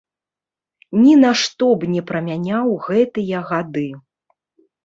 Ні 1.01 1.11
на 1.23 1.33
што 1.41 1.69
б 1.83 1.91
не 1.97 2.01
прамяняў 2.13 2.67
гэтыя 2.87 3.43
гады. 3.51 3.85